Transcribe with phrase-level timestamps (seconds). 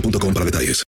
[0.00, 0.84] boostmobile.com para detalles.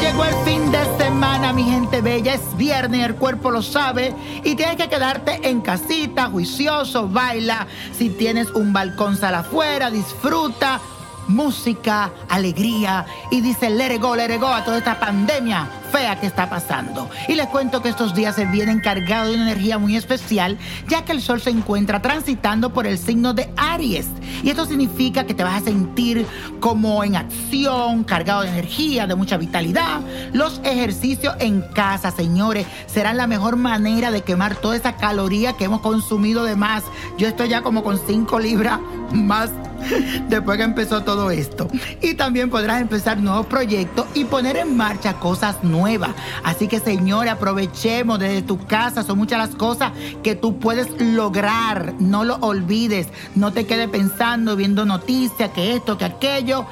[0.00, 2.34] Llegó el fin de semana, mi gente bella.
[2.34, 4.14] Es viernes, el cuerpo lo sabe.
[4.42, 7.66] Y tienes que quedarte en casita, juicioso, baila.
[7.96, 10.80] Si tienes un balcón, sal afuera, disfruta.
[11.30, 16.26] Música, alegría y dice let it go, let go a toda esta pandemia fea que
[16.26, 17.10] está pasando.
[17.28, 20.58] Y les cuento que estos días se vienen cargados de una energía muy especial,
[20.88, 24.06] ya que el sol se encuentra transitando por el signo de Aries.
[24.42, 26.26] Y esto significa que te vas a sentir
[26.60, 30.00] como en acción, cargado de energía, de mucha vitalidad.
[30.32, 35.64] Los ejercicios en casa, señores, serán la mejor manera de quemar toda esa caloría que
[35.64, 36.84] hemos consumido de más.
[37.18, 38.80] Yo estoy ya como con 5 libras
[39.12, 39.50] más
[40.28, 41.68] después que empezó todo esto.
[42.00, 46.10] Y también podrás empezar nuevos proyectos y poner en marcha cosas nuevas.
[46.44, 49.02] Así que, señores, aprovechemos desde tu casa.
[49.02, 49.92] Son muchas las cosas
[50.22, 51.94] que tú puedes lograr.
[51.98, 53.08] No lo olvides.
[53.34, 56.66] No te quedes pensando, viendo noticias, que esto, que aquello.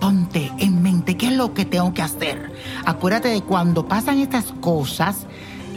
[0.00, 2.52] Ponte en mente qué es lo que tengo que hacer.
[2.86, 5.26] Acuérdate de cuando pasan estas cosas,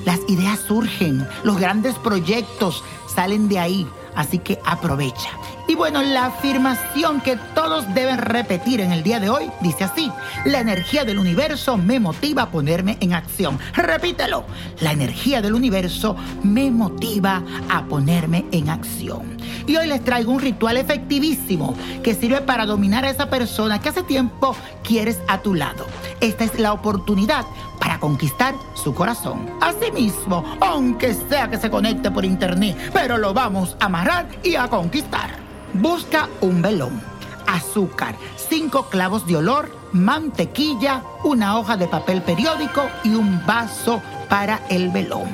[0.06, 2.84] las ideas surgen, los grandes proyectos
[3.14, 3.88] salen de ahí.
[4.16, 5.30] Así que aprovecha.
[5.66, 10.12] Y bueno, la afirmación que todos deben repetir en el día de hoy dice así,
[10.46, 13.58] la energía del universo me motiva a ponerme en acción.
[13.74, 14.44] Repítelo,
[14.82, 19.38] la energía del universo me motiva a ponerme en acción.
[19.66, 23.90] Y hoy les traigo un ritual efectivísimo que sirve para dominar a esa persona que
[23.90, 25.86] hace tiempo quieres a tu lado.
[26.20, 27.46] Esta es la oportunidad
[27.80, 29.50] para conquistar su corazón.
[29.62, 34.68] Asimismo, aunque sea que se conecte por internet, pero lo vamos a amarrar y a
[34.68, 35.53] conquistar.
[35.74, 37.02] Busca un velón,
[37.48, 44.62] azúcar, cinco clavos de olor, mantequilla, una hoja de papel periódico y un vaso para
[44.70, 45.28] el velón.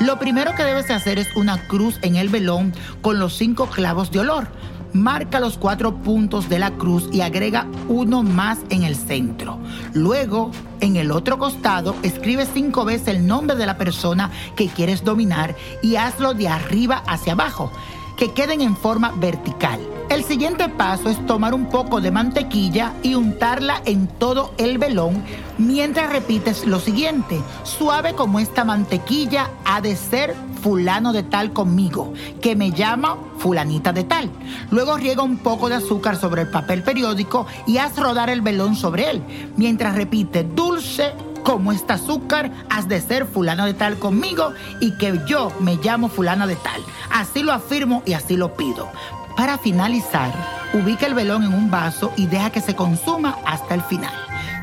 [0.00, 4.10] Lo primero que debes hacer es una cruz en el velón con los cinco clavos
[4.10, 4.48] de olor.
[4.94, 9.58] Marca los cuatro puntos de la cruz y agrega uno más en el centro.
[9.92, 10.50] Luego,
[10.80, 15.54] en el otro costado, escribe cinco veces el nombre de la persona que quieres dominar
[15.82, 17.70] y hazlo de arriba hacia abajo
[18.16, 19.80] que queden en forma vertical.
[20.10, 25.24] El siguiente paso es tomar un poco de mantequilla y untarla en todo el velón
[25.58, 27.40] mientras repites lo siguiente.
[27.64, 33.92] Suave como esta mantequilla ha de ser fulano de tal conmigo, que me llama fulanita
[33.92, 34.30] de tal.
[34.70, 38.76] Luego riega un poco de azúcar sobre el papel periódico y haz rodar el velón
[38.76, 39.22] sobre él,
[39.56, 41.12] mientras repite dulce
[41.44, 46.08] como este azúcar, has de ser fulano de tal conmigo y que yo me llamo
[46.08, 46.82] fulana de tal.
[47.12, 48.90] Así lo afirmo y así lo pido.
[49.36, 50.32] Para finalizar,
[50.72, 54.12] ubica el velón en un vaso y deja que se consuma hasta el final.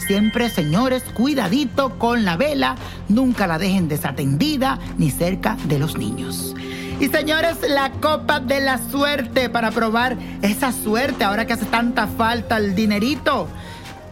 [0.08, 2.76] Siempre, señores, cuidadito con la vela,
[3.08, 6.56] nunca la dejen desatendida ni cerca de los niños.
[7.00, 12.08] Y señores, la copa de la suerte para probar esa suerte ahora que hace tanta
[12.08, 13.48] falta el dinerito.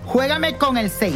[0.06, 1.16] Juégame con el 6,